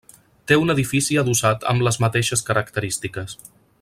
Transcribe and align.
Té 0.51 0.55
un 0.61 0.73
edifici 0.73 1.19
adossat 1.23 1.67
amb 1.73 1.85
les 1.89 1.99
mateixes 2.05 2.43
característiques. 2.49 3.37